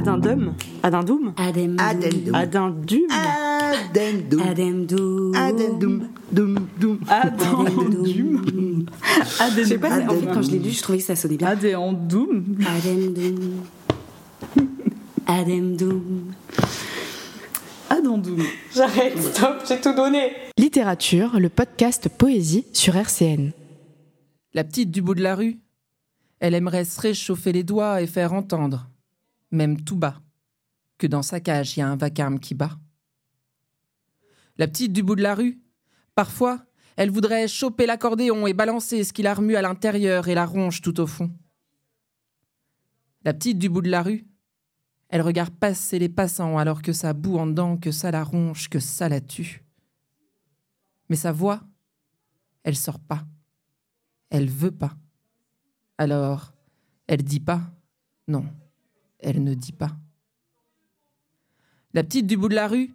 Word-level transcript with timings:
Adindum 0.00 0.54
Adindum 0.82 1.34
Adem. 1.36 1.76
Adendum. 1.78 2.34
Adindum 2.34 3.06
Adendum. 4.40 5.34
Adem. 5.34 5.34
Adendum. 5.34 6.08
Dum, 6.32 6.54
dum. 6.80 7.00
Adendum 7.06 8.86
Je 9.56 9.64
sais 9.64 9.78
pas, 9.78 9.88
en 9.90 9.92
Adendum. 10.00 10.20
fait, 10.20 10.26
quand 10.32 10.42
je 10.42 10.50
l'ai 10.52 10.58
lu, 10.58 10.70
je 10.70 10.80
trouvais 10.82 10.98
que 10.98 11.04
ça 11.04 11.16
sonnait 11.16 11.36
bien. 11.36 11.48
Adendum 11.48 12.56
Adem. 12.66 13.60
Adem. 15.26 15.76
Adendum 17.90 18.38
J'arrête, 18.74 19.20
stop, 19.20 19.56
j'ai 19.68 19.80
tout 19.80 19.92
donné. 19.94 20.32
Littérature, 20.56 21.38
le 21.38 21.50
podcast 21.50 22.08
Poésie 22.08 22.64
sur 22.72 22.96
RCN. 22.96 23.50
La 24.54 24.64
petite 24.64 24.90
du 24.90 25.02
bout 25.02 25.14
de 25.14 25.22
la 25.22 25.34
rue, 25.34 25.58
elle 26.38 26.54
aimerait 26.54 26.84
se 26.86 26.98
réchauffer 27.00 27.52
les 27.52 27.64
doigts 27.64 28.00
et 28.00 28.06
faire 28.06 28.32
entendre, 28.32 28.88
même 29.50 29.82
tout 29.82 29.96
bas, 29.96 30.20
que 30.98 31.06
dans 31.06 31.22
sa 31.22 31.40
cage 31.40 31.76
il 31.76 31.80
y 31.80 31.82
a 31.82 31.88
un 31.88 31.96
vacarme 31.96 32.38
qui 32.38 32.54
bat. 32.54 32.78
La 34.56 34.68
petite 34.68 34.92
du 34.92 35.02
bout 35.02 35.16
de 35.16 35.22
la 35.22 35.34
rue, 35.34 35.60
parfois, 36.14 36.64
elle 36.96 37.10
voudrait 37.10 37.48
choper 37.48 37.86
l'accordéon 37.86 38.46
et 38.46 38.52
balancer 38.52 39.04
ce 39.04 39.12
qui 39.12 39.22
la 39.22 39.34
remue 39.34 39.56
à 39.56 39.62
l'intérieur 39.62 40.28
et 40.28 40.34
la 40.34 40.44
ronge 40.44 40.82
tout 40.82 41.00
au 41.00 41.06
fond. 41.06 41.30
La 43.24 43.32
petite 43.32 43.58
du 43.58 43.68
bout 43.68 43.82
de 43.82 43.90
la 43.90 44.02
rue, 44.02 44.26
elle 45.08 45.22
regarde 45.22 45.54
passer 45.54 45.98
les 45.98 46.08
passants 46.08 46.58
alors 46.58 46.82
que 46.82 46.92
ça 46.92 47.12
boue 47.12 47.38
en 47.38 47.46
dedans, 47.46 47.76
que 47.76 47.90
ça 47.90 48.10
la 48.10 48.22
ronge, 48.22 48.68
que 48.68 48.78
ça 48.78 49.08
la 49.08 49.20
tue. 49.20 49.64
Mais 51.08 51.16
sa 51.16 51.32
voix, 51.32 51.62
elle 52.62 52.76
sort 52.76 53.00
pas. 53.00 53.24
Elle 54.30 54.48
veut 54.48 54.70
pas. 54.70 54.96
Alors, 55.98 56.52
elle 57.08 57.24
dit 57.24 57.40
pas. 57.40 57.62
Non, 58.28 58.44
elle 59.22 59.42
ne 59.42 59.54
dit 59.54 59.72
pas. 59.72 59.96
La 61.92 62.04
petite 62.04 62.26
du 62.26 62.36
bout 62.36 62.48
de 62.48 62.54
la 62.54 62.68
rue, 62.68 62.94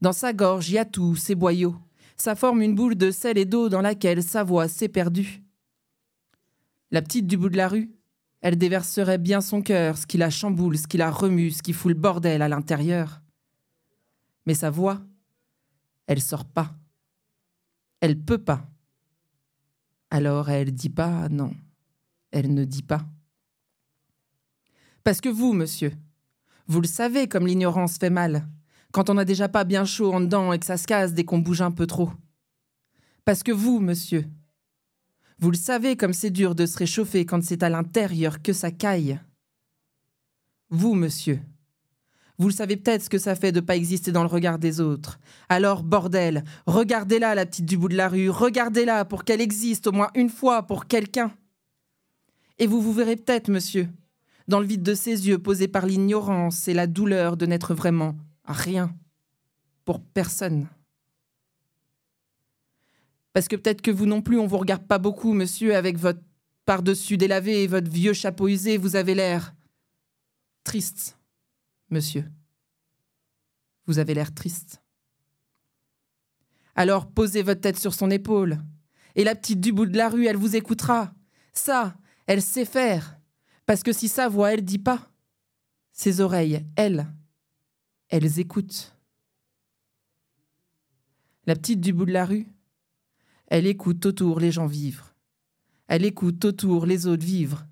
dans 0.00 0.12
sa 0.12 0.32
gorge, 0.32 0.70
y 0.70 0.78
a 0.78 0.84
tout, 0.84 1.16
ses 1.16 1.34
boyaux. 1.34 1.76
Ça 2.16 2.34
forme 2.34 2.62
une 2.62 2.74
boule 2.74 2.94
de 2.94 3.10
sel 3.10 3.38
et 3.38 3.44
d'eau 3.44 3.68
dans 3.68 3.80
laquelle 3.80 4.22
sa 4.22 4.44
voix 4.44 4.68
s'est 4.68 4.88
perdue. 4.88 5.42
La 6.90 7.02
petite 7.02 7.26
du 7.26 7.36
bout 7.36 7.48
de 7.48 7.56
la 7.56 7.68
rue, 7.68 7.90
elle 8.40 8.58
déverserait 8.58 9.18
bien 9.18 9.40
son 9.40 9.62
cœur, 9.62 9.96
ce 9.96 10.06
qui 10.06 10.18
la 10.18 10.30
chamboule, 10.30 10.76
ce 10.76 10.86
qui 10.86 10.98
la 10.98 11.10
remue, 11.10 11.50
ce 11.50 11.62
qui 11.62 11.72
fout 11.72 11.88
le 11.88 11.98
bordel 11.98 12.42
à 12.42 12.48
l'intérieur. 12.48 13.22
Mais 14.46 14.54
sa 14.54 14.70
voix, 14.70 15.00
elle 16.06 16.20
sort 16.20 16.44
pas. 16.44 16.74
Elle 18.00 18.20
peut 18.20 18.38
pas. 18.38 18.68
Alors 20.10 20.50
elle 20.50 20.72
dit 20.72 20.90
pas 20.90 21.28
non. 21.30 21.54
Elle 22.30 22.52
ne 22.52 22.64
dit 22.64 22.82
pas. 22.82 23.06
Parce 25.04 25.20
que 25.20 25.28
vous, 25.28 25.52
monsieur, 25.52 25.92
vous 26.66 26.80
le 26.80 26.86
savez 26.86 27.28
comme 27.28 27.46
l'ignorance 27.46 27.98
fait 27.98 28.08
mal, 28.08 28.48
quand 28.90 29.10
on 29.10 29.14
n'a 29.14 29.26
déjà 29.26 29.50
pas 29.50 29.64
bien 29.64 29.84
chaud 29.84 30.14
en 30.14 30.20
dedans 30.20 30.52
et 30.54 30.58
que 30.58 30.64
ça 30.64 30.78
se 30.78 30.86
casse 30.86 31.12
dès 31.12 31.24
qu'on 31.24 31.38
bouge 31.38 31.60
un 31.60 31.70
peu 31.70 31.86
trop. 31.86 32.10
Parce 33.26 33.42
que 33.42 33.52
vous, 33.52 33.80
monsieur, 33.80 34.24
vous 35.38 35.50
le 35.50 35.58
savez 35.58 35.96
comme 35.96 36.14
c'est 36.14 36.30
dur 36.30 36.54
de 36.54 36.64
se 36.64 36.78
réchauffer 36.78 37.26
quand 37.26 37.44
c'est 37.44 37.62
à 37.62 37.68
l'intérieur 37.68 38.40
que 38.40 38.54
ça 38.54 38.70
caille. 38.70 39.20
Vous, 40.70 40.94
monsieur, 40.94 41.38
vous 42.38 42.48
le 42.48 42.54
savez 42.54 42.76
peut-être 42.76 43.02
ce 43.02 43.10
que 43.10 43.18
ça 43.18 43.34
fait 43.34 43.52
de 43.52 43.60
pas 43.60 43.76
exister 43.76 44.10
dans 44.10 44.22
le 44.22 44.28
regard 44.28 44.58
des 44.58 44.80
autres. 44.80 45.20
Alors, 45.50 45.82
bordel, 45.82 46.44
regardez-la, 46.66 47.34
la 47.34 47.44
petite 47.44 47.66
du 47.66 47.76
bout 47.76 47.88
de 47.88 47.96
la 47.96 48.08
rue, 48.08 48.30
regardez-la 48.30 49.04
pour 49.04 49.24
qu'elle 49.24 49.42
existe 49.42 49.86
au 49.86 49.92
moins 49.92 50.10
une 50.14 50.30
fois 50.30 50.62
pour 50.62 50.86
quelqu'un. 50.86 51.30
Et 52.58 52.66
vous 52.66 52.80
vous 52.80 52.94
verrez 52.94 53.16
peut-être, 53.16 53.50
monsieur, 53.50 53.88
dans 54.48 54.60
le 54.60 54.66
vide 54.66 54.82
de 54.82 54.94
ses 54.94 55.28
yeux 55.28 55.38
posés 55.38 55.68
par 55.68 55.86
l'ignorance 55.86 56.68
et 56.68 56.74
la 56.74 56.86
douleur 56.86 57.36
de 57.36 57.46
n'être 57.46 57.74
vraiment 57.74 58.16
rien 58.44 58.94
pour 59.84 60.00
personne. 60.00 60.68
Parce 63.32 63.48
que 63.48 63.56
peut-être 63.56 63.82
que 63.82 63.90
vous 63.90 64.06
non 64.06 64.22
plus, 64.22 64.38
on 64.38 64.46
vous 64.46 64.58
regarde 64.58 64.86
pas 64.86 64.98
beaucoup, 64.98 65.32
monsieur, 65.32 65.74
avec 65.74 65.98
votre 65.98 66.20
par-dessus 66.64 67.16
délavé 67.16 67.64
et 67.64 67.66
votre 67.66 67.90
vieux 67.90 68.12
chapeau 68.12 68.48
usé, 68.48 68.78
vous 68.78 68.96
avez 68.96 69.14
l'air 69.14 69.54
triste, 70.62 71.18
monsieur. 71.90 72.24
Vous 73.86 73.98
avez 73.98 74.14
l'air 74.14 74.32
triste. 74.32 74.82
Alors 76.74 77.10
posez 77.10 77.42
votre 77.42 77.60
tête 77.60 77.78
sur 77.78 77.92
son 77.92 78.10
épaule, 78.10 78.58
et 79.14 79.24
la 79.24 79.34
petite 79.34 79.60
du 79.60 79.72
bout 79.72 79.86
de 79.86 79.96
la 79.96 80.08
rue, 80.08 80.26
elle 80.26 80.36
vous 80.36 80.56
écoutera. 80.56 81.12
Ça, 81.52 81.96
elle 82.26 82.42
sait 82.42 82.64
faire, 82.64 83.18
parce 83.66 83.82
que 83.82 83.92
si 83.92 84.08
sa 84.08 84.28
voix, 84.28 84.52
elle 84.52 84.64
dit 84.64 84.78
pas, 84.78 85.10
ses 85.92 86.20
oreilles, 86.20 86.64
elles, 86.76 87.06
elles 88.08 88.40
écoutent. 88.40 88.96
La 91.46 91.54
petite 91.54 91.80
du 91.80 91.92
bout 91.92 92.06
de 92.06 92.12
la 92.12 92.24
rue, 92.24 92.46
elle 93.46 93.66
écoute 93.66 94.04
autour 94.06 94.40
les 94.40 94.50
gens 94.50 94.66
vivre. 94.66 95.14
Elle 95.86 96.04
écoute 96.04 96.44
autour 96.44 96.86
les 96.86 97.06
autres 97.06 97.24
vivre. 97.24 97.66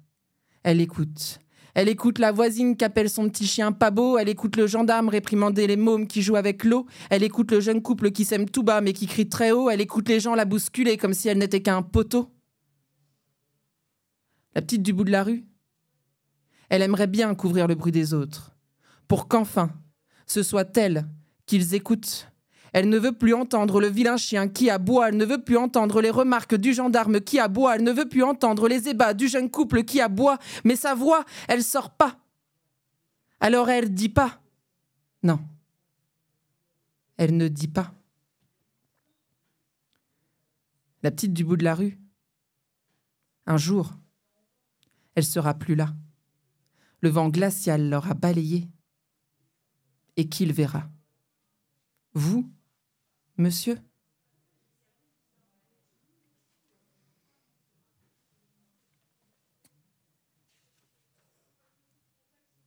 Elle 0.62 0.80
écoute. 0.80 1.38
Elle 1.75 1.88
écoute 1.88 2.19
la 2.19 2.32
voisine 2.32 2.76
qui 2.76 2.84
appelle 2.84 3.09
son 3.09 3.28
petit 3.30 3.47
chien 3.47 3.72
pas 3.72 3.91
beau. 3.91 4.19
Elle 4.19 4.28
écoute 4.28 4.56
le 4.56 4.66
gendarme 4.66 5.09
réprimander 5.09 5.66
les 5.66 5.76
mômes 5.76 6.06
qui 6.06 6.20
jouent 6.20 6.36
avec 6.36 6.64
l'eau. 6.64 6.86
Elle 7.09 7.22
écoute 7.22 7.50
le 7.50 7.60
jeune 7.60 7.80
couple 7.80 8.10
qui 8.10 8.26
s'aime 8.26 8.48
tout 8.48 8.62
bas 8.62 8.82
mais 8.82 8.92
qui 8.92 9.06
crie 9.06 9.28
très 9.28 9.53
haut. 9.53 9.70
Elle 9.70 9.80
écoute 9.80 10.09
les 10.09 10.20
gens 10.20 10.34
la 10.34 10.44
bousculer 10.44 10.98
comme 10.98 11.14
si 11.14 11.28
elle 11.28 11.38
n'était 11.38 11.62
qu'un 11.62 11.82
poteau. 11.82 12.28
La 14.54 14.60
petite 14.60 14.82
du 14.82 14.92
bout 14.92 15.04
de 15.04 15.10
la 15.10 15.24
rue, 15.24 15.47
elle 16.72 16.81
aimerait 16.81 17.06
bien 17.06 17.34
couvrir 17.34 17.66
le 17.66 17.75
bruit 17.75 17.93
des 17.93 18.15
autres, 18.15 18.50
pour 19.06 19.28
qu'enfin, 19.28 19.71
ce 20.27 20.43
soit 20.43 20.75
elle 20.78 21.06
qu'ils 21.44 21.75
écoutent. 21.75 22.28
Elle 22.72 22.88
ne 22.88 22.99
veut 22.99 23.12
plus 23.12 23.34
entendre 23.34 23.78
le 23.78 23.88
vilain 23.88 24.16
chien 24.16 24.49
qui 24.49 24.71
aboie, 24.71 25.10
elle 25.10 25.19
ne 25.19 25.27
veut 25.27 25.44
plus 25.44 25.59
entendre 25.59 26.00
les 26.00 26.09
remarques 26.09 26.55
du 26.55 26.72
gendarme 26.72 27.21
qui 27.21 27.38
aboie, 27.38 27.77
elle 27.77 27.83
ne 27.83 27.93
veut 27.93 28.09
plus 28.09 28.22
entendre 28.22 28.69
les 28.69 28.88
ébats 28.88 29.12
du 29.12 29.28
jeune 29.28 29.50
couple 29.50 29.84
qui 29.84 30.00
aboie, 30.00 30.38
mais 30.65 30.75
sa 30.75 30.94
voix, 30.94 31.27
elle 31.47 31.62
sort 31.62 31.91
pas. 31.91 32.16
Alors 33.39 33.69
elle 33.69 33.93
dit 33.93 34.09
pas. 34.09 34.41
Non. 35.22 35.41
Elle 37.19 37.37
ne 37.37 37.49
dit 37.49 37.69
pas. 37.69 37.93
La 41.03 41.10
petite 41.10 41.34
du 41.34 41.44
bout 41.44 41.59
de 41.59 41.65
la 41.65 41.75
rue. 41.75 41.99
Un 43.44 43.59
jour, 43.59 43.93
elle 45.15 45.25
sera 45.25 45.53
plus 45.53 45.75
là. 45.75 45.93
Le 47.03 47.11
vent 47.11 47.29
glacial 47.29 47.91
l'aura 47.91 48.15
balayée. 48.15 48.69
Et 50.17 50.29
qui 50.29 50.47
le 50.47 50.53
verra? 50.53 50.89
Vous 52.15 52.49
Monsieur? 53.37 53.79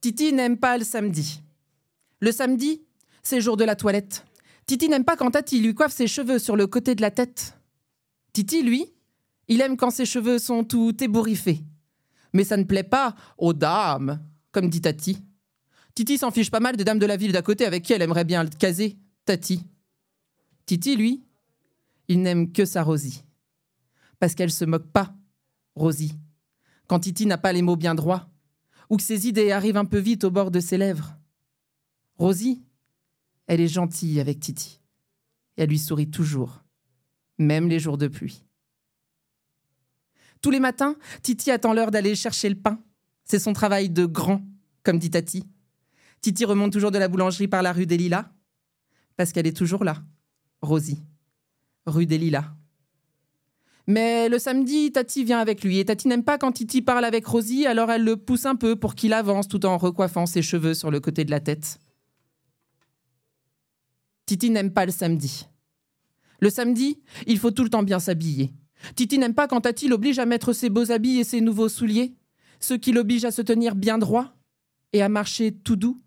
Titi 0.01 0.34
n'aime 0.34 0.57
pas 0.57 0.78
le 0.78 0.84
samedi. 0.84 1.41
Le 2.19 2.31
samedi, 2.31 2.84
c'est 3.23 3.41
jour 3.41 3.57
de 3.57 3.63
la 3.63 3.75
toilette. 3.75 4.25
Titi 4.66 4.90
n'aime 4.90 5.06
pas 5.06 5.16
quand 5.16 5.31
Tati 5.31 5.62
lui 5.62 5.73
coiffe 5.73 5.94
ses 5.94 6.07
cheveux 6.07 6.40
sur 6.40 6.56
le 6.56 6.67
côté 6.67 6.94
de 6.94 7.02
la 7.02 7.09
tête. 7.09 7.57
Titi, 8.34 8.63
lui, 8.63 8.85
il 9.47 9.62
aime 9.62 9.78
quand 9.78 9.91
ses 9.91 10.06
cheveux 10.06 10.40
sont 10.40 10.63
tout 10.63 10.96
ébouriffés. 11.03 11.63
Mais 12.35 12.44
ça 12.44 12.57
ne 12.57 12.66
plaît 12.66 12.84
pas 12.84 13.16
aux 13.38 13.53
dames, 13.53 14.22
comme 14.51 14.69
dit 14.69 14.81
Tati. 14.81 15.23
Titi 15.94 16.18
s'en 16.18 16.31
fiche 16.31 16.51
pas 16.51 16.59
mal 16.59 16.75
des 16.75 16.84
dames 16.84 17.00
de 17.00 17.06
la 17.06 17.16
ville 17.16 17.31
d'à 17.31 17.41
côté 17.41 17.66
avec 17.66 17.81
qui 17.81 17.94
elle 17.94 18.01
aimerait 18.01 18.25
bien 18.25 18.44
le 18.44 18.50
caser, 18.50 18.97
Tati. 19.23 19.63
Titi, 20.66 20.97
lui, 20.97 21.23
il 22.09 22.22
n'aime 22.22 22.51
que 22.51 22.66
sa 22.66 22.84
Rosie. 22.84 23.23
Parce 24.19 24.35
qu'elle 24.35 24.51
se 24.51 24.66
moque 24.66 24.91
pas, 24.91 25.16
Rosie. 25.75 26.19
Quand 26.88 27.00
Titi 27.00 27.25
n'a 27.25 27.38
pas 27.38 27.53
les 27.53 27.62
mots 27.62 27.78
bien 27.78 27.96
droits, 27.96 28.28
ou 28.90 28.97
que 28.97 29.03
ses 29.03 29.29
idées 29.29 29.53
arrivent 29.53 29.78
un 29.78 29.85
peu 29.85 29.99
vite 29.99 30.26
au 30.26 30.29
bord 30.29 30.52
de 30.52 30.59
ses 30.59 30.78
lèvres. 30.78 31.16
Rosie, 32.17 32.61
elle 33.47 33.61
est 33.61 33.70
gentille 33.70 34.20
avec 34.20 34.41
Titi. 34.41 34.81
Elle 35.55 35.70
lui 35.70 35.79
sourit 35.79 36.11
toujours, 36.11 36.66
même 37.38 37.70
les 37.70 37.79
jours 37.79 37.97
de 37.97 38.09
pluie. 38.09 38.44
Tous 40.45 40.51
les 40.51 40.59
matins, 40.59 40.95
Titi 41.23 41.49
attend 41.49 41.73
l'heure 41.73 41.89
d'aller 41.89 42.13
chercher 42.13 42.49
le 42.49 42.55
pain. 42.55 42.79
C'est 43.23 43.39
son 43.39 43.53
travail 43.53 43.89
de 43.89 44.05
grand, 44.05 44.43
comme 44.83 44.99
dit 44.99 45.09
Tati. 45.09 45.43
Titi 46.21 46.45
remonte 46.45 46.71
toujours 46.71 46.91
de 46.91 46.99
la 46.99 47.07
boulangerie 47.07 47.47
par 47.47 47.63
la 47.63 47.73
rue 47.73 47.87
des 47.87 47.97
Lilas, 47.97 48.29
parce 49.17 49.31
qu'elle 49.31 49.47
est 49.47 49.57
toujours 49.57 49.83
là. 49.83 50.03
Rosie, 50.61 51.01
rue 51.87 52.05
des 52.05 52.19
Lilas. 52.19 52.45
Mais 53.87 54.29
le 54.29 54.37
samedi, 54.37 54.91
Tati 54.91 55.23
vient 55.23 55.39
avec 55.39 55.63
lui 55.63 55.79
et 55.79 55.85
Tati 55.85 56.07
n'aime 56.07 56.23
pas 56.23 56.37
quand 56.37 56.51
Titi 56.51 56.83
parle 56.83 57.05
avec 57.05 57.25
Rosie, 57.25 57.65
alors 57.65 57.89
elle 57.89 58.03
le 58.03 58.15
pousse 58.15 58.45
un 58.45 58.55
peu 58.55 58.75
pour 58.75 58.93
qu'il 58.93 59.13
avance 59.13 59.47
tout 59.47 59.65
en 59.65 59.79
recoiffant 59.79 60.27
ses 60.27 60.43
cheveux 60.43 60.75
sur 60.75 60.91
le 60.91 60.99
côté 60.99 61.25
de 61.25 61.31
la 61.31 61.39
tête. 61.39 61.79
Titi 64.27 64.51
n'aime 64.51 64.71
pas 64.71 64.85
le 64.85 64.91
samedi. 64.91 65.47
Le 66.39 66.51
samedi, 66.51 66.99
il 67.25 67.39
faut 67.39 67.49
tout 67.49 67.63
le 67.63 67.71
temps 67.71 67.81
bien 67.81 67.99
s'habiller. 67.99 68.53
Titi 68.95 69.17
n'aime 69.17 69.33
pas 69.33 69.47
quand 69.47 69.61
Tati 69.61 69.87
l'oblige 69.87 70.19
à 70.19 70.25
mettre 70.25 70.53
ses 70.53 70.69
beaux 70.69 70.91
habits 70.91 71.19
et 71.19 71.23
ses 71.23 71.41
nouveaux 71.41 71.69
souliers, 71.69 72.13
ceux 72.59 72.77
qui 72.77 72.91
l'obligent 72.91 73.25
à 73.25 73.31
se 73.31 73.41
tenir 73.41 73.75
bien 73.75 73.97
droit 73.97 74.35
et 74.93 75.01
à 75.01 75.09
marcher 75.09 75.51
tout 75.51 75.75
doux 75.75 76.01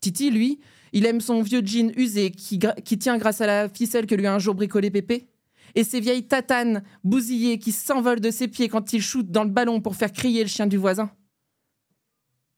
Titi, 0.00 0.30
lui, 0.30 0.60
il 0.92 1.06
aime 1.06 1.20
son 1.20 1.42
vieux 1.42 1.62
jean 1.64 1.92
usé 1.96 2.30
qui, 2.30 2.58
qui 2.84 2.98
tient 2.98 3.18
grâce 3.18 3.40
à 3.40 3.46
la 3.46 3.68
ficelle 3.68 4.06
que 4.06 4.14
lui 4.14 4.26
a 4.26 4.34
un 4.34 4.38
jour 4.38 4.54
bricolé 4.54 4.90
Pépé, 4.90 5.28
et 5.74 5.84
ses 5.84 6.00
vieilles 6.00 6.26
tatanes 6.26 6.82
bousillées 7.04 7.58
qui 7.58 7.70
s'envolent 7.70 8.20
de 8.20 8.30
ses 8.30 8.48
pieds 8.48 8.68
quand 8.68 8.92
il 8.92 9.02
shoot 9.02 9.30
dans 9.30 9.44
le 9.44 9.50
ballon 9.50 9.80
pour 9.80 9.94
faire 9.94 10.12
crier 10.12 10.42
le 10.42 10.48
chien 10.48 10.66
du 10.66 10.76
voisin. 10.76 11.10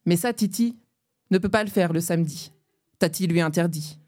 Mais 0.06 0.16
ça, 0.16 0.32
Titi 0.32 0.78
ne 1.30 1.38
peut 1.38 1.48
pas 1.48 1.64
le 1.64 1.70
faire 1.70 1.92
le 1.92 2.00
samedi. 2.00 2.52
Tati 2.98 3.26
lui 3.26 3.40
interdit. 3.40 3.98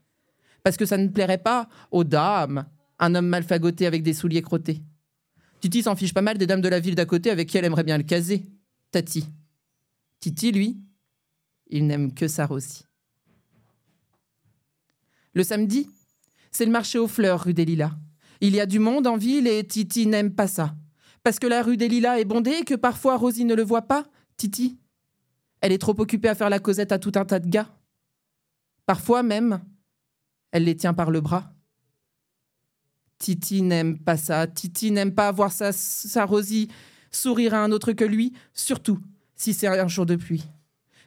Parce 0.63 0.77
que 0.77 0.87
ça 0.87 0.97
ne 0.97 1.09
plairait 1.09 1.39
pas 1.39 1.69
aux 1.91 2.05
dames, 2.05 2.65
un 2.99 3.15
homme 3.15 3.27
mal 3.27 3.43
fagoté 3.43 3.87
avec 3.87 4.03
des 4.03 4.15
souliers 4.15 4.43
crottés. 4.43 4.81
Titi 5.65 5.83
s'en 5.83 5.97
fiche 5.97 6.13
pas 6.13 6.21
mal 6.21 6.37
des 6.37 6.47
dames 6.47 6.61
de 6.61 6.69
la 6.69 6.79
ville 6.79 6.95
d'à 6.95 7.07
côté 7.07 7.31
avec 7.31 7.49
qui 7.49 7.57
elle 7.57 7.65
aimerait 7.65 7.85
bien 7.85 7.97
le 7.97 8.03
caser. 8.05 8.45
Tati. 8.91 9.25
Titi, 10.21 10.53
lui, 10.53 10.77
il 11.69 11.87
n'aime 11.87 12.13
que 12.13 12.29
ça 12.29 12.53
aussi. 12.53 12.85
Le 15.33 15.43
samedi, 15.43 15.89
c'est 16.51 16.67
le 16.67 16.71
marché 16.71 16.99
aux 16.99 17.09
fleurs 17.09 17.45
rue 17.45 17.55
des 17.55 17.65
Lilas. 17.65 17.93
Il 18.43 18.55
y 18.55 18.61
a 18.61 18.67
du 18.67 18.79
monde 18.79 19.07
en 19.07 19.17
ville 19.17 19.47
et 19.47 19.67
Titi 19.67 20.07
n'aime 20.07 20.35
pas 20.35 20.49
ça. 20.49 20.75
Parce 21.23 21.39
que 21.39 21.47
la 21.47 21.63
rue 21.63 21.79
des 21.79 21.89
Lilas 21.89 22.19
est 22.19 22.27
bondée 22.27 22.59
et 22.61 22.65
que 22.65 22.75
parfois 22.75 23.17
Rosie 23.17 23.47
ne 23.47 23.55
le 23.55 23.63
voit 23.63 23.89
pas, 23.89 24.05
Titi. 24.37 24.79
Elle 25.63 25.73
est 25.73 25.79
trop 25.79 25.99
occupée 25.99 26.29
à 26.29 26.35
faire 26.35 26.51
la 26.51 26.59
causette 26.59 26.93
à 26.93 26.99
tout 26.99 27.13
un 27.15 27.25
tas 27.25 27.39
de 27.39 27.49
gars. 27.49 27.75
Parfois 28.85 29.23
même, 29.23 29.63
elle 30.53 30.65
les 30.65 30.77
tient 30.77 30.93
par 30.93 31.11
le 31.11 31.23
bras. 31.23 31.55
Titi 33.25 33.63
n'aime 33.63 33.99
pas 33.99 34.19
ça. 34.19 34.47
Titi 34.47 34.91
n'aime 34.91 35.15
pas 35.15 35.33
voir 35.33 35.51
sa, 35.51 35.73
sa 35.73 36.27
Rosie 36.27 36.69
sourire 37.11 37.55
à 37.55 37.65
un 37.65 37.73
autre 37.73 37.93
que 37.93 38.05
lui, 38.05 38.35
surtout 38.53 38.99
si 39.35 39.55
c'est 39.55 39.67
un 39.67 39.89
jour 39.89 40.05
de 40.05 40.15
pluie 40.15 40.45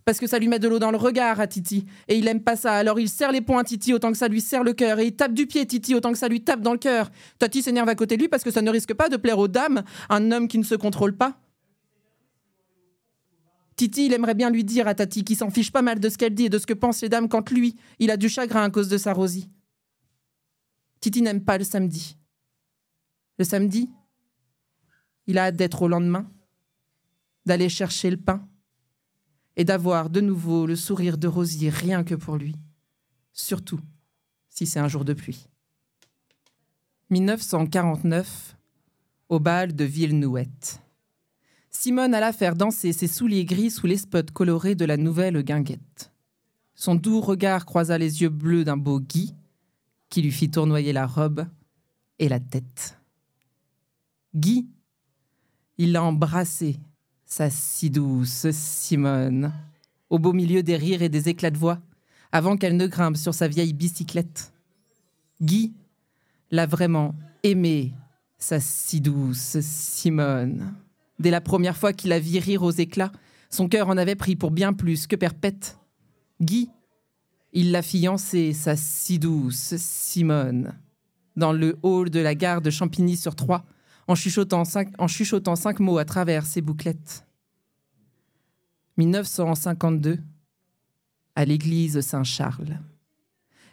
parce 0.03 0.19
que 0.19 0.25
ça 0.25 0.39
lui 0.39 0.47
met 0.47 0.57
de 0.57 0.69
l'eau 0.69 0.79
dans 0.79 0.89
le 0.89 0.97
regard 0.97 1.41
à 1.41 1.47
Titi. 1.47 1.85
Et 2.07 2.17
il 2.17 2.29
aime 2.29 2.41
pas 2.41 2.55
ça. 2.55 2.75
Alors 2.75 2.97
il 2.97 3.09
serre 3.09 3.33
les 3.33 3.41
poings 3.41 3.59
à 3.59 3.63
Titi 3.65 3.93
autant 3.93 4.09
que 4.09 4.17
ça 4.17 4.29
lui 4.29 4.39
serre 4.39 4.63
le 4.63 4.71
cœur. 4.71 4.99
Et 4.99 5.07
il 5.07 5.15
tape 5.17 5.33
du 5.33 5.47
pied 5.47 5.65
Titi 5.65 5.93
autant 5.93 6.13
que 6.13 6.17
ça 6.17 6.29
lui 6.29 6.41
tape 6.41 6.61
dans 6.61 6.71
le 6.71 6.77
cœur. 6.77 7.11
Tati 7.39 7.61
s'énerve 7.61 7.89
à 7.89 7.95
côté 7.95 8.15
de 8.15 8.21
lui 8.21 8.29
parce 8.29 8.41
que 8.41 8.49
ça 8.49 8.61
ne 8.61 8.71
risque 8.71 8.93
pas 8.93 9.09
de 9.09 9.17
plaire 9.17 9.37
aux 9.37 9.49
dames, 9.49 9.83
un 10.09 10.31
homme 10.31 10.47
qui 10.47 10.57
ne 10.59 10.63
se 10.63 10.75
contrôle 10.75 11.15
pas. 11.15 11.37
Titi, 13.75 14.05
il 14.05 14.13
aimerait 14.13 14.33
bien 14.33 14.49
lui 14.49 14.63
dire 14.63 14.87
à 14.87 14.95
Tati 14.95 15.25
qu'il 15.25 15.35
s'en 15.35 15.49
fiche 15.49 15.73
pas 15.73 15.81
mal 15.81 15.99
de 15.99 16.07
ce 16.07 16.17
qu'elle 16.17 16.33
dit 16.33 16.45
et 16.45 16.49
de 16.49 16.57
ce 16.57 16.65
que 16.65 16.73
pensent 16.73 17.01
les 17.01 17.09
dames 17.09 17.27
quand 17.27 17.51
lui, 17.51 17.75
il 17.99 18.09
a 18.09 18.15
du 18.15 18.29
chagrin 18.29 18.63
à 18.63 18.69
cause 18.69 18.87
de 18.87 18.97
sa 18.97 19.11
Rosie. 19.11 19.49
Titi 21.07 21.21
n'aime 21.21 21.45
pas 21.45 21.57
le 21.57 21.63
samedi. 21.63 22.17
Le 23.37 23.45
samedi, 23.45 23.89
il 25.25 25.37
a 25.37 25.45
hâte 25.45 25.55
d'être 25.55 25.83
au 25.83 25.87
lendemain, 25.87 26.29
d'aller 27.45 27.69
chercher 27.69 28.09
le 28.09 28.17
pain, 28.17 28.45
et 29.55 29.63
d'avoir 29.63 30.09
de 30.09 30.19
nouveau 30.19 30.65
le 30.65 30.75
sourire 30.75 31.17
de 31.17 31.29
Rosier 31.29 31.69
rien 31.69 32.03
que 32.03 32.13
pour 32.13 32.35
lui, 32.35 32.57
surtout 33.31 33.79
si 34.49 34.65
c'est 34.65 34.81
un 34.81 34.89
jour 34.89 35.05
de 35.05 35.13
pluie. 35.13 35.47
1949, 37.09 38.57
au 39.29 39.39
bal 39.39 39.73
de 39.73 39.85
Villeneuette. 39.85 40.81
Simone 41.71 42.15
alla 42.15 42.33
faire 42.33 42.53
danser 42.57 42.91
ses 42.91 43.07
souliers 43.07 43.45
gris 43.45 43.71
sous 43.71 43.87
les 43.87 43.95
spots 43.95 44.33
colorés 44.33 44.75
de 44.75 44.83
la 44.83 44.97
nouvelle 44.97 45.41
guinguette. 45.41 46.11
Son 46.75 46.95
doux 46.95 47.21
regard 47.21 47.65
croisa 47.65 47.97
les 47.97 48.23
yeux 48.23 48.27
bleus 48.27 48.65
d'un 48.65 48.75
beau 48.75 48.99
Guy, 48.99 49.36
qui 50.09 50.21
lui 50.21 50.31
fit 50.31 50.49
tournoyer 50.49 50.93
la 50.93 51.05
robe 51.05 51.45
et 52.19 52.29
la 52.29 52.39
tête. 52.39 52.99
Guy, 54.33 54.67
il 55.77 55.91
l'a 55.91 56.03
embrassé 56.03 56.79
sa 57.25 57.49
si 57.49 57.89
douce 57.89 58.49
Simone, 58.51 59.53
au 60.09 60.17
beau 60.17 60.33
milieu 60.33 60.63
des 60.63 60.77
rires 60.77 61.01
et 61.01 61.09
des 61.09 61.29
éclats 61.29 61.51
de 61.51 61.57
voix, 61.57 61.79
avant 62.31 62.57
qu'elle 62.57 62.77
ne 62.77 62.87
grimpe 62.87 63.17
sur 63.17 63.33
sa 63.33 63.47
vieille 63.47 63.73
bicyclette. 63.73 64.53
Guy 65.41 65.73
l'a 66.51 66.65
vraiment 66.65 67.15
aimée, 67.43 67.93
sa 68.37 68.59
si 68.59 69.01
douce 69.01 69.59
Simone. 69.59 70.73
Dès 71.19 71.31
la 71.31 71.41
première 71.41 71.77
fois 71.77 71.93
qu'il 71.93 72.09
la 72.09 72.19
vit 72.19 72.39
rire 72.39 72.63
aux 72.63 72.71
éclats, 72.71 73.11
son 73.49 73.67
cœur 73.67 73.89
en 73.89 73.97
avait 73.97 74.15
pris 74.15 74.35
pour 74.35 74.51
bien 74.51 74.73
plus 74.73 75.07
que 75.07 75.15
perpète. 75.15 75.77
Guy, 76.41 76.69
il 77.53 77.71
l'a 77.71 77.81
fiancée, 77.81 78.53
sa 78.53 78.75
si 78.75 79.19
douce 79.19 79.75
Simone, 79.77 80.73
dans 81.35 81.53
le 81.53 81.77
hall 81.83 82.09
de 82.09 82.19
la 82.19 82.35
gare 82.35 82.61
de 82.61 82.69
Champigny-sur-Troyes, 82.69 83.65
en 84.07 84.15
chuchotant, 84.15 84.65
cinq, 84.65 84.89
en 84.97 85.07
chuchotant 85.07 85.55
cinq 85.55 85.79
mots 85.79 85.97
à 85.97 86.05
travers 86.05 86.45
ses 86.45 86.61
bouclettes. 86.61 87.25
1952, 88.97 90.19
à 91.35 91.45
l'église 91.45 92.01
Saint-Charles. 92.01 92.79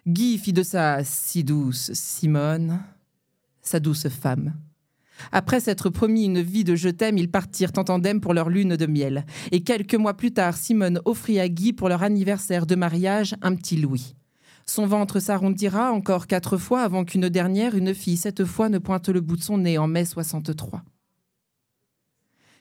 Guy 0.06 0.38
fit 0.38 0.52
de 0.52 0.62
sa 0.62 1.02
si 1.02 1.44
douce 1.44 1.92
Simone 1.94 2.80
sa 3.64 3.80
douce 3.80 4.08
femme. 4.08 4.54
Après 5.32 5.60
s'être 5.60 5.90
promis 5.90 6.24
une 6.24 6.40
vie 6.40 6.64
de 6.64 6.74
je 6.74 6.88
t'aime, 6.88 7.18
ils 7.18 7.30
partirent 7.30 7.72
en 7.76 7.84
tandem 7.84 8.20
pour 8.20 8.34
leur 8.34 8.50
lune 8.50 8.76
de 8.76 8.86
miel. 8.86 9.26
Et 9.52 9.62
quelques 9.62 9.94
mois 9.94 10.14
plus 10.14 10.32
tard, 10.32 10.56
Simone 10.56 11.00
offrit 11.04 11.40
à 11.40 11.48
Guy 11.48 11.72
pour 11.72 11.88
leur 11.88 12.02
anniversaire 12.02 12.66
de 12.66 12.74
mariage 12.74 13.34
un 13.42 13.54
petit 13.54 13.76
louis. 13.76 14.14
Son 14.66 14.86
ventre 14.86 15.20
s'arrondira 15.20 15.92
encore 15.92 16.26
quatre 16.26 16.56
fois 16.56 16.82
avant 16.82 17.04
qu'une 17.04 17.28
dernière, 17.28 17.74
une 17.74 17.94
fille, 17.94 18.16
cette 18.16 18.44
fois, 18.44 18.68
ne 18.68 18.78
pointe 18.78 19.08
le 19.08 19.20
bout 19.20 19.36
de 19.36 19.42
son 19.42 19.58
nez 19.58 19.76
en 19.76 19.86
mai 19.86 20.04
63. 20.04 20.82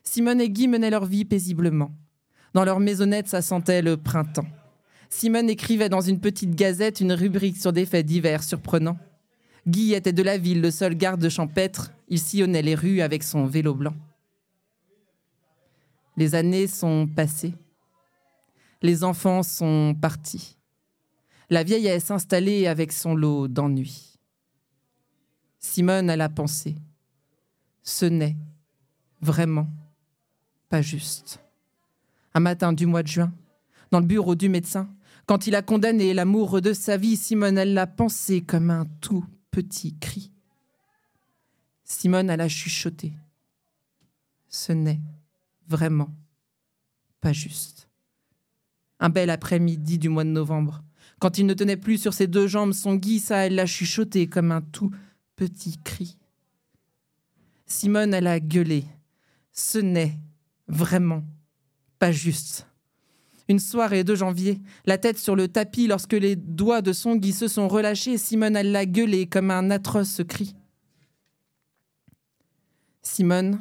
Simone 0.04 0.42
et 0.42 0.50
Guy 0.50 0.68
menaient 0.68 0.90
leur 0.90 1.06
vie 1.06 1.24
paisiblement. 1.24 1.92
Dans 2.54 2.66
leur 2.66 2.80
maisonnette, 2.80 3.30
ça 3.30 3.42
sentait 3.42 3.82
le 3.82 3.98
printemps. 3.98 4.46
Simone 5.10 5.50
écrivait 5.50 5.90
dans 5.90 6.02
une 6.02 6.20
petite 6.20 6.56
gazette 6.56 7.00
une 7.00 7.14
rubrique 7.14 7.58
sur 7.58 7.72
des 7.72 7.86
faits 7.86 8.06
divers 8.06 8.44
surprenants. 8.44 8.98
Guy 9.68 9.94
était 9.94 10.14
de 10.14 10.24
la 10.24 10.38
ville, 10.38 10.62
le 10.62 10.72
seul 10.72 10.96
garde 10.96 11.28
champêtre. 11.30 11.92
Il 12.10 12.20
sillonnait 12.20 12.62
les 12.62 12.76
rues 12.76 13.02
avec 13.02 13.24
son 13.24 13.46
vélo 13.46 13.74
blanc. 13.74 13.96
Les 16.18 16.36
années 16.36 16.68
sont 16.68 17.08
passées. 17.08 17.54
Les 18.82 19.04
enfants 19.04 19.44
sont 19.44 19.96
partis 20.00 20.58
la 21.54 21.64
vieille 21.64 21.88
est 21.88 22.00
s'installer 22.00 22.68
avec 22.68 22.92
son 22.92 23.16
lot 23.16 23.48
d'ennui. 23.48 24.18
Simone 25.60 26.10
a 26.10 26.16
la 26.16 26.28
pensée. 26.28 26.76
Ce 27.84 28.06
n'est 28.06 28.36
vraiment 29.22 29.68
pas 30.70 30.82
juste. 30.82 31.40
Un 32.34 32.40
matin 32.40 32.74
du 32.74 32.88
mois 32.88 33.04
de 33.04 33.08
juin, 33.08 33.32
dans 33.92 34.00
le 34.00 34.06
bureau 34.06 34.36
du 34.36 34.50
médecin, 34.50 34.90
quand 35.26 35.48
il 35.48 35.56
a 35.56 35.62
condamné 35.62 36.14
l'amour 36.14 36.60
de 36.60 36.74
sa 36.74 36.98
vie, 36.98 37.16
Simone, 37.16 37.58
elle 37.58 37.74
l'a 37.74 37.88
pensé 37.88 38.42
comme 38.42 38.72
un 38.72 38.86
tout 39.00 39.26
petit 39.54 39.96
cri. 40.00 40.32
Simone, 41.84 42.32
elle 42.32 42.42
a 42.42 42.50
chuchoté. 42.50 43.14
Ce 44.50 44.74
n'est 44.74 45.00
vraiment 45.68 46.10
pas 47.22 47.34
juste. 47.34 47.88
Un 49.00 49.10
bel 49.10 49.30
après-midi 49.30 50.00
du 50.00 50.10
mois 50.10 50.24
de 50.24 50.30
novembre, 50.30 50.84
quand 51.20 51.38
il 51.38 51.46
ne 51.46 51.54
tenait 51.54 51.78
plus 51.78 52.00
sur 52.00 52.14
ses 52.14 52.26
deux 52.26 52.48
jambes 52.48 52.74
son 52.74 52.96
Guy, 52.96 53.20
ça, 53.20 53.46
elle 53.46 53.56
l'a 53.56 53.68
chuchoté 53.68 54.28
comme 54.28 54.52
un 54.52 54.62
tout 54.62 54.92
petit 55.36 55.78
cri. 55.78 56.18
Simone, 57.68 58.14
elle 58.16 58.28
a 58.28 58.40
gueulé. 58.40 58.86
Ce 59.52 59.78
n'est 59.78 60.18
vraiment 60.68 61.24
pas 62.00 62.12
juste. 62.12 62.68
Une 63.50 63.60
soirée 63.60 64.04
de 64.04 64.16
janvier, 64.16 64.62
la 64.86 64.98
tête 64.98 65.18
sur 65.18 65.36
le 65.36 65.48
tapis, 65.48 65.88
lorsque 65.88 66.14
les 66.14 66.36
doigts 66.36 66.82
de 66.82 66.94
son 66.94 67.16
Guy 67.16 67.34
se 67.34 67.48
sont 67.48 67.68
relâchés, 67.68 68.18
Simone, 68.18 68.56
elle 68.56 68.72
l'a 68.72 68.86
gueulé 68.86 69.28
comme 69.28 69.52
un 69.52 69.70
atroce 69.70 70.22
cri. 70.28 70.56
Simone, 73.02 73.60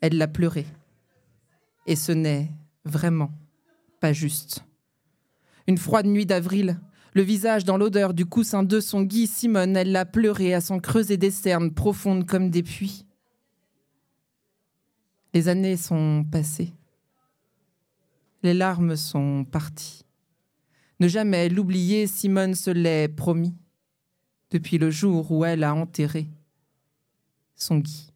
elle 0.00 0.16
l'a 0.18 0.28
pleuré. 0.28 0.66
Et 1.86 1.96
ce 1.96 2.12
n'est 2.12 2.50
vraiment 2.84 3.32
pas 4.00 4.12
juste. 4.12 4.64
Une 5.66 5.78
froide 5.78 6.06
nuit 6.06 6.26
d'avril, 6.26 6.78
le 7.14 7.22
visage 7.22 7.64
dans 7.64 7.76
l'odeur 7.76 8.14
du 8.14 8.26
coussin 8.26 8.62
de 8.62 8.80
son 8.80 9.02
Guy 9.02 9.26
Simone, 9.26 9.76
elle 9.76 9.92
l'a 9.92 10.04
pleuré 10.04 10.54
à 10.54 10.60
son 10.60 10.78
creuser 10.78 11.16
des 11.16 11.30
cernes 11.30 11.72
profondes 11.72 12.26
comme 12.26 12.50
des 12.50 12.62
puits. 12.62 13.04
Les 15.32 15.48
années 15.48 15.76
sont 15.76 16.24
passées. 16.30 16.72
Les 18.44 18.52
larmes 18.52 18.94
sont 18.94 19.46
parties. 19.50 20.04
Ne 21.00 21.08
jamais 21.08 21.48
l'oublier, 21.48 22.06
Simone 22.06 22.54
se 22.54 22.70
l'est 22.70 23.08
promis, 23.08 23.54
depuis 24.50 24.76
le 24.76 24.90
jour 24.90 25.32
où 25.32 25.46
elle 25.46 25.64
a 25.64 25.74
enterré 25.74 26.28
son 27.56 27.78
Guy. 27.78 28.10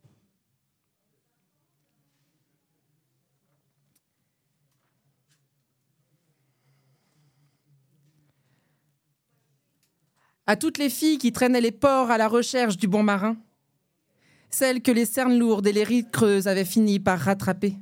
à 10.46 10.56
toutes 10.56 10.78
les 10.78 10.88
filles 10.88 11.18
qui 11.18 11.30
traînaient 11.30 11.60
les 11.60 11.72
ports 11.72 12.10
à 12.10 12.16
la 12.16 12.26
recherche 12.26 12.78
du 12.78 12.88
bon 12.88 13.02
marin, 13.02 13.36
celles 14.48 14.80
que 14.80 14.90
les 14.90 15.04
cernes 15.04 15.38
lourdes 15.38 15.66
et 15.66 15.72
les 15.72 15.84
rides 15.84 16.10
creuses 16.10 16.48
avaient 16.48 16.64
fini 16.64 16.98
par 16.98 17.18
rattraper, 17.18 17.76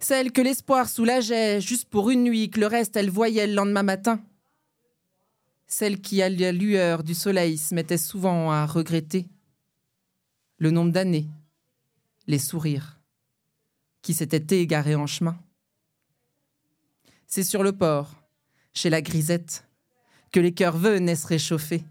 Celle 0.00 0.32
que 0.32 0.40
l'espoir 0.40 0.88
soulageait 0.88 1.60
juste 1.60 1.88
pour 1.88 2.10
une 2.10 2.24
nuit, 2.24 2.50
que 2.50 2.60
le 2.60 2.66
reste 2.66 2.96
elle 2.96 3.10
voyait 3.10 3.46
le 3.46 3.54
lendemain 3.54 3.82
matin. 3.82 4.20
Celle 5.66 6.00
qui, 6.00 6.22
à 6.22 6.30
la 6.30 6.52
lueur 6.52 7.04
du 7.04 7.14
soleil, 7.14 7.58
se 7.58 7.74
mettait 7.74 7.98
souvent 7.98 8.50
à 8.50 8.64
regretter 8.64 9.26
le 10.56 10.70
nombre 10.70 10.92
d'années, 10.92 11.28
les 12.26 12.38
sourires, 12.38 12.98
qui 14.02 14.14
s'étaient 14.14 14.60
égarés 14.60 14.94
en 14.94 15.06
chemin. 15.06 15.38
C'est 17.26 17.44
sur 17.44 17.62
le 17.62 17.72
port, 17.72 18.14
chez 18.72 18.88
la 18.88 19.02
grisette, 19.02 19.66
que 20.32 20.40
les 20.40 20.52
cœurs 20.52 20.76
venaient 20.76 21.16
se 21.16 21.26
réchauffer. 21.26 21.84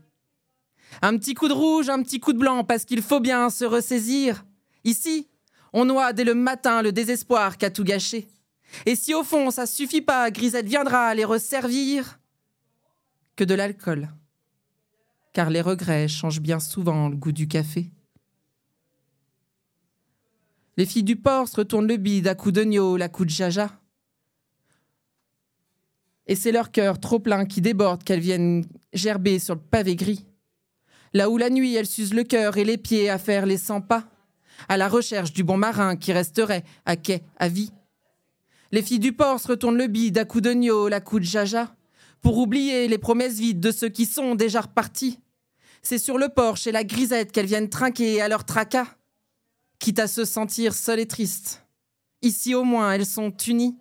Un 1.01 1.17
petit 1.17 1.33
coup 1.33 1.47
de 1.47 1.53
rouge, 1.53 1.89
un 1.89 2.01
petit 2.01 2.19
coup 2.19 2.33
de 2.33 2.39
blanc, 2.39 2.63
parce 2.63 2.85
qu'il 2.85 3.01
faut 3.01 3.19
bien 3.19 3.49
se 3.49 3.65
ressaisir. 3.65 4.45
Ici, 4.83 5.27
on 5.77 5.85
noie 5.85 6.11
dès 6.11 6.23
le 6.23 6.33
matin 6.33 6.81
le 6.81 6.91
désespoir 6.91 7.55
qu'a 7.59 7.69
tout 7.69 7.83
gâché. 7.83 8.27
Et 8.87 8.95
si 8.95 9.13
au 9.13 9.23
fond 9.23 9.51
ça 9.51 9.67
suffit 9.67 10.01
pas, 10.01 10.31
Grisette 10.31 10.65
viendra 10.65 11.13
les 11.13 11.23
resservir 11.23 12.19
que 13.35 13.43
de 13.43 13.53
l'alcool. 13.53 14.09
Car 15.33 15.51
les 15.51 15.61
regrets 15.61 16.07
changent 16.07 16.41
bien 16.41 16.59
souvent 16.59 17.09
le 17.09 17.15
goût 17.15 17.31
du 17.31 17.47
café. 17.47 17.91
Les 20.77 20.87
filles 20.87 21.03
du 21.03 21.15
port 21.15 21.47
se 21.47 21.57
retournent 21.57 21.87
le 21.87 21.97
bide 21.97 22.27
à 22.27 22.33
coups 22.33 22.55
de 22.55 23.01
à 23.01 23.09
coups 23.09 23.27
de 23.27 23.35
jaja. 23.35 23.69
Et 26.25 26.35
c'est 26.35 26.51
leur 26.51 26.71
cœur 26.71 26.99
trop 26.99 27.19
plein 27.19 27.45
qui 27.45 27.61
déborde 27.61 28.03
qu'elles 28.03 28.19
viennent 28.19 28.65
gerber 28.93 29.37
sur 29.37 29.53
le 29.53 29.61
pavé 29.61 29.95
gris. 29.95 30.25
Là 31.13 31.29
où 31.29 31.37
la 31.37 31.51
nuit 31.51 31.75
elles 31.75 31.85
s'usent 31.85 32.15
le 32.15 32.23
cœur 32.23 32.57
et 32.57 32.65
les 32.65 32.79
pieds 32.79 33.11
à 33.11 33.19
faire 33.19 33.45
les 33.45 33.57
cent 33.57 33.81
pas, 33.81 34.09
à 34.69 34.77
la 34.77 34.87
recherche 34.87 35.33
du 35.33 35.43
bon 35.43 35.57
marin 35.57 35.95
qui 35.95 36.13
resterait 36.13 36.63
à 36.85 36.95
quai 36.95 37.23
à 37.37 37.47
vie. 37.47 37.71
Les 38.71 38.81
filles 38.81 38.99
du 38.99 39.13
port 39.13 39.39
se 39.39 39.47
retournent 39.47 39.77
le 39.77 39.87
bide 39.87 40.17
à 40.17 40.25
coups 40.25 40.43
de 40.43 40.93
à 40.93 40.99
coups 40.99 41.21
de 41.21 41.27
jaja, 41.27 41.75
pour 42.21 42.37
oublier 42.37 42.87
les 42.87 42.97
promesses 42.97 43.37
vides 43.37 43.59
de 43.59 43.71
ceux 43.71 43.89
qui 43.89 44.05
sont 44.05 44.35
déjà 44.35 44.61
repartis. 44.61 45.19
C'est 45.81 45.99
sur 45.99 46.17
le 46.17 46.29
port 46.29 46.57
chez 46.57 46.71
la 46.71 46.83
grisette 46.83 47.31
qu'elles 47.31 47.45
viennent 47.45 47.69
trinquer 47.69 48.21
à 48.21 48.27
leur 48.27 48.43
tracas 48.43 48.97
quitte 49.79 49.99
à 49.99 50.07
se 50.07 50.25
sentir 50.25 50.73
seule 50.73 50.99
et 50.99 51.07
triste. 51.07 51.65
Ici 52.21 52.55
au 52.55 52.63
moins, 52.63 52.93
elles 52.93 53.05
sont 53.05 53.35
unies. 53.47 53.77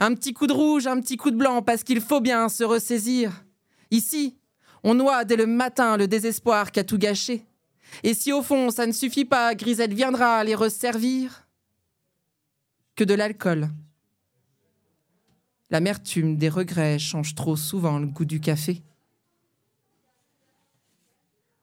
Un 0.00 0.14
petit 0.14 0.34
coup 0.34 0.46
de 0.46 0.52
rouge, 0.52 0.86
un 0.86 1.00
petit 1.00 1.16
coup 1.16 1.30
de 1.30 1.36
blanc, 1.36 1.62
parce 1.62 1.84
qu'il 1.84 2.00
faut 2.00 2.20
bien 2.20 2.48
se 2.48 2.64
ressaisir. 2.64 3.44
Ici, 3.90 4.36
on 4.82 4.94
noie 4.94 5.24
dès 5.24 5.36
le 5.36 5.46
matin 5.46 5.96
le 5.96 6.08
désespoir 6.08 6.72
qu'a 6.72 6.84
tout 6.84 6.98
gâché. 6.98 7.46
Et 8.02 8.14
si 8.14 8.32
au 8.32 8.42
fond 8.42 8.70
ça 8.70 8.86
ne 8.86 8.92
suffit 8.92 9.24
pas, 9.24 9.54
Grisette 9.54 9.92
viendra 9.92 10.42
les 10.44 10.54
resservir 10.54 11.46
que 12.94 13.04
de 13.04 13.14
l'alcool. 13.14 13.68
L'amertume 15.70 16.36
des 16.36 16.48
regrets 16.48 16.98
change 16.98 17.34
trop 17.34 17.56
souvent 17.56 17.98
le 17.98 18.06
goût 18.06 18.24
du 18.24 18.40
café. 18.40 18.82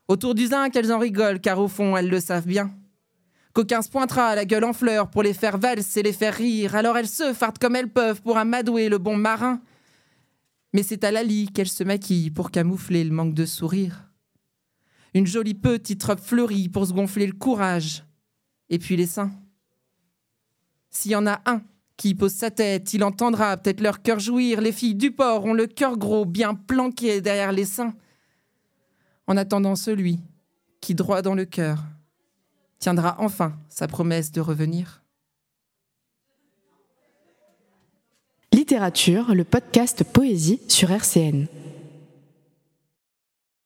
Autour 0.08 0.36
du 0.36 0.48
zinc, 0.48 0.76
elles 0.76 0.92
en 0.92 1.00
rigolent, 1.00 1.40
car 1.40 1.60
au 1.60 1.70
fond, 1.70 1.96
elles 1.96 2.10
le 2.10 2.20
savent 2.20 2.46
bien 2.46 2.76
qu'aucun 3.54 3.82
se 3.82 3.90
pointera 3.90 4.30
à 4.30 4.36
la 4.36 4.46
gueule 4.46 4.64
en 4.64 4.74
fleurs 4.74 5.10
pour 5.10 5.24
les 5.24 5.34
faire 5.34 5.58
valser, 5.58 6.04
les 6.04 6.14
faire 6.14 6.34
rire. 6.34 6.76
Alors 6.76 6.98
elles 6.98 7.08
se 7.08 7.34
fartent 7.34 7.60
comme 7.60 7.76
elles 7.76 7.92
peuvent 7.92 8.22
pour 8.22 8.38
amadouer 8.38 8.90
le 8.90 8.98
bon 8.98 9.16
marin. 9.16 9.62
Mais 10.74 10.84
c'est 10.84 11.04
à 11.04 11.12
la 11.12 11.24
lit 11.24 11.50
qu'elles 11.54 11.68
se 11.68 11.84
maquillent 11.84 12.32
pour 12.32 12.50
camoufler 12.50 13.04
le 13.04 13.12
manque 13.12 13.36
de 13.36 13.46
sourire. 13.46 14.10
Une 15.14 15.28
jolie 15.28 15.54
petite 15.54 16.04
robe 16.04 16.20
fleurie 16.20 16.70
pour 16.70 16.88
se 16.88 16.94
gonfler 16.94 17.28
le 17.28 17.34
courage. 17.34 18.04
Et 18.70 18.80
puis 18.80 18.96
les 18.96 19.06
seins. 19.06 19.32
S'il 20.90 21.12
y 21.12 21.16
en 21.16 21.28
a 21.28 21.42
un 21.46 21.62
qui 21.98 22.16
pose 22.16 22.34
sa 22.34 22.50
tête, 22.50 22.94
il 22.94 23.04
entendra 23.04 23.58
peut-être 23.58 23.82
leur 23.82 24.02
cœur 24.02 24.20
jouir. 24.20 24.62
Les 24.62 24.72
filles 24.72 24.96
du 24.96 25.12
port 25.12 25.46
ont 25.46 25.54
le 25.54 25.68
cœur 25.68 25.98
gros, 25.98 26.26
bien 26.26 26.56
planqué 26.56 27.22
derrière 27.22 27.52
les 27.52 27.66
seins. 27.66 27.94
En 29.28 29.38
attendant 29.38 29.76
celui 29.76 30.20
qui, 30.82 30.96
droit 30.96 31.22
dans 31.22 31.36
le 31.36 31.46
cœur, 31.46 31.84
tiendra 32.80 33.16
enfin 33.20 33.56
sa 33.70 33.88
promesse 33.88 34.32
de 34.32 34.42
revenir 34.42 35.04
Littérature, 38.54 39.34
le 39.34 39.44
podcast 39.44 40.04
Poésie 40.04 40.62
sur 40.68 40.92
RCN. 40.92 41.48